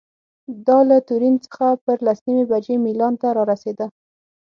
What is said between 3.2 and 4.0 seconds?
ته رارسېده.